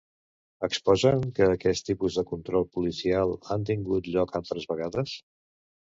[0.67, 5.15] Exposen que aquest tipus de control policial han tingut lloc altres vegades?